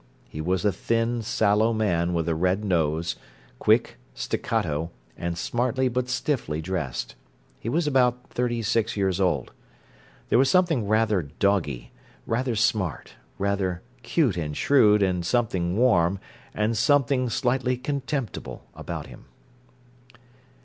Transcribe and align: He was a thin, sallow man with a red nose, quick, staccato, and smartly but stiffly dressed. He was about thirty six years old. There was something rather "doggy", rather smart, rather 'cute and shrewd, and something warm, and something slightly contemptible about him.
He 0.27 0.41
was 0.41 0.65
a 0.65 0.71
thin, 0.71 1.21
sallow 1.21 1.73
man 1.73 2.15
with 2.15 2.27
a 2.27 2.33
red 2.33 2.65
nose, 2.65 3.15
quick, 3.59 3.99
staccato, 4.15 4.89
and 5.15 5.37
smartly 5.37 5.89
but 5.89 6.09
stiffly 6.09 6.59
dressed. 6.59 7.13
He 7.59 7.69
was 7.69 7.85
about 7.85 8.27
thirty 8.31 8.63
six 8.63 8.97
years 8.97 9.21
old. 9.21 9.51
There 10.29 10.39
was 10.39 10.49
something 10.49 10.87
rather 10.87 11.21
"doggy", 11.21 11.91
rather 12.25 12.55
smart, 12.55 13.13
rather 13.37 13.83
'cute 14.01 14.37
and 14.37 14.57
shrewd, 14.57 15.03
and 15.03 15.23
something 15.23 15.77
warm, 15.77 16.19
and 16.51 16.75
something 16.75 17.29
slightly 17.29 17.77
contemptible 17.77 18.65
about 18.73 19.05
him. 19.05 19.25